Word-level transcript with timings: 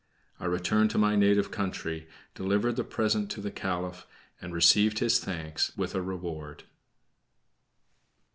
I 0.39 0.45
returned 0.45 0.89
to 0.89 0.97
my 0.97 1.15
native 1.15 1.51
country, 1.51 2.07
delivered 2.33 2.75
the 2.75 2.83
present 2.83 3.29
to 3.33 3.39
the 3.39 3.51
Caliph, 3.51 4.07
and 4.41 4.51
received 4.51 4.97
his 4.97 5.19
thanks, 5.19 5.77
with 5.77 5.93
a 5.93 6.01
reward. 6.01 6.63